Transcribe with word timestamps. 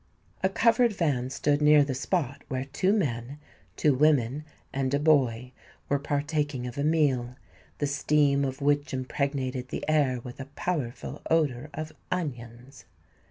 A 0.41 0.49
covered 0.49 0.93
van 0.93 1.29
stood 1.29 1.61
near 1.61 1.83
the 1.83 1.93
spot 1.93 2.41
where 2.47 2.65
two 2.65 2.91
men, 2.91 3.37
two 3.75 3.93
women, 3.93 4.45
and 4.73 4.91
a 4.95 4.99
boy 4.99 5.51
were 5.89 5.99
partaking 5.99 6.65
of 6.65 6.75
a 6.75 6.83
meal, 6.83 7.35
the 7.77 7.85
steam 7.85 8.43
of 8.43 8.61
which 8.61 8.95
impregnated 8.95 9.67
the 9.67 9.87
air 9.87 10.19
with 10.19 10.39
a 10.39 10.45
powerful 10.55 11.21
odour 11.29 11.69
of 11.75 11.93
onions. 12.11 12.85